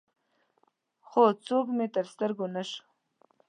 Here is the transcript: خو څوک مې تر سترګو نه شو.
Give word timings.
خو 1.07 1.23
څوک 1.47 1.65
مې 1.77 1.85
تر 1.95 2.05
سترګو 2.13 2.45
نه 2.55 2.63
شو. 2.69 2.81